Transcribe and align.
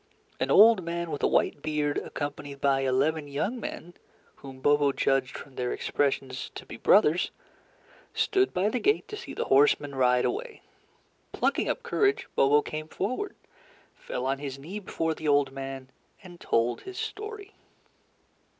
An 0.39 0.49
old 0.49 0.83
man 0.83 1.11
with 1.11 1.21
a 1.21 1.27
white 1.27 1.61
beard, 1.61 1.99
accompanied 1.99 2.59
by 2.59 2.79
eleven 2.79 3.27
young 3.27 3.59
men, 3.59 3.93
whom 4.37 4.59
Bobo 4.59 4.91
judged, 4.91 5.37
from 5.37 5.53
their 5.53 5.71
expressions, 5.71 6.49
to 6.55 6.65
be 6.65 6.75
brothers, 6.75 7.29
stood 8.15 8.51
by 8.51 8.67
the 8.69 8.79
gate 8.79 9.07
to 9.09 9.15
see 9.15 9.35
the 9.35 9.45
horseman 9.45 9.93
ride 9.93 10.25
away. 10.25 10.63
Plucking 11.33 11.69
up 11.69 11.83
courage, 11.83 12.27
Bobo 12.35 12.63
came 12.63 12.87
forward, 12.87 13.35
fell 13.93 14.25
on 14.25 14.39
his 14.39 14.57
knee 14.57 14.79
before 14.79 15.13
the 15.13 15.27
old 15.27 15.51
man, 15.51 15.91
and 16.23 16.39
told 16.41 16.81
his 16.81 16.97
story. 16.97 17.53